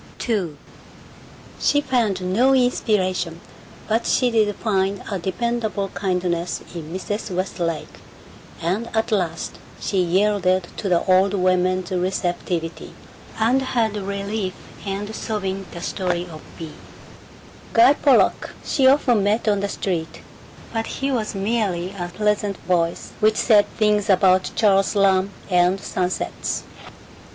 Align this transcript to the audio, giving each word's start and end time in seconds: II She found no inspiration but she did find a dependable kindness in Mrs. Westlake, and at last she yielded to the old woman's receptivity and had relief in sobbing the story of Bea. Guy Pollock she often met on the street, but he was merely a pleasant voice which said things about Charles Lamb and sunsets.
II 0.27 0.57
She 1.59 1.79
found 1.79 2.21
no 2.33 2.55
inspiration 2.55 3.39
but 3.87 4.07
she 4.07 4.31
did 4.31 4.55
find 4.55 5.03
a 5.11 5.19
dependable 5.19 5.89
kindness 5.89 6.61
in 6.73 6.91
Mrs. 6.91 7.29
Westlake, 7.29 7.99
and 8.59 8.89
at 8.95 9.11
last 9.11 9.59
she 9.79 10.01
yielded 10.01 10.69
to 10.77 10.89
the 10.89 11.03
old 11.05 11.35
woman's 11.35 11.91
receptivity 11.91 12.95
and 13.37 13.61
had 13.61 13.95
relief 13.95 14.55
in 14.87 15.13
sobbing 15.13 15.67
the 15.71 15.81
story 15.81 16.27
of 16.31 16.41
Bea. 16.57 16.73
Guy 17.73 17.93
Pollock 17.93 18.55
she 18.65 18.87
often 18.87 19.21
met 19.21 19.47
on 19.47 19.59
the 19.59 19.69
street, 19.69 20.21
but 20.73 20.87
he 20.87 21.11
was 21.11 21.35
merely 21.35 21.91
a 21.91 22.07
pleasant 22.11 22.57
voice 22.65 23.11
which 23.19 23.35
said 23.37 23.67
things 23.77 24.09
about 24.09 24.49
Charles 24.55 24.95
Lamb 24.95 25.29
and 25.51 25.79
sunsets. 25.79 26.63